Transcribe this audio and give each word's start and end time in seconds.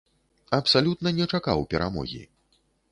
Абсалютна 0.59 1.13
не 1.19 1.29
чакаў 1.37 1.59
перамогі. 1.77 2.23